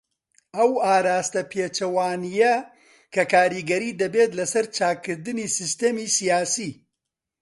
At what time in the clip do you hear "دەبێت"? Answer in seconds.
4.01-4.31